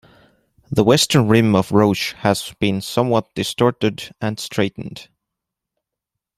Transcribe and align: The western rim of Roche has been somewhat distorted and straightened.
The 0.71 0.83
western 0.83 1.27
rim 1.27 1.53
of 1.55 1.71
Roche 1.71 2.13
has 2.13 2.55
been 2.59 2.81
somewhat 2.81 3.29
distorted 3.35 4.11
and 4.19 4.39
straightened. 4.39 5.09